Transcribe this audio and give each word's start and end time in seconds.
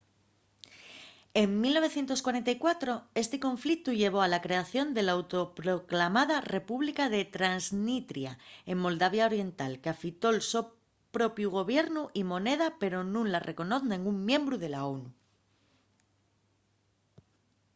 en 1.41 1.49
1944 1.65 2.93
esti 3.23 3.37
conflictu 3.47 3.89
llevó 4.01 4.19
a 4.23 4.31
la 4.33 4.43
creación 4.45 4.87
de 4.95 5.01
l’auto-proclamada 5.05 6.37
república 6.55 7.03
de 7.13 7.21
transnistria 7.37 8.31
en 8.71 8.75
moldavia 8.85 9.27
oriental 9.31 9.71
qu’afitó’l 9.81 10.37
so 10.51 10.61
propiu 11.15 11.47
gobiernu 11.59 12.03
y 12.19 12.21
moneda 12.31 12.67
pero 12.81 12.97
nun 13.13 13.27
la 13.33 13.43
reconoz 13.49 13.81
nengún 13.91 14.17
miembru 14.29 14.55
de 14.63 14.69
la 14.73 14.81
onu 14.95 15.09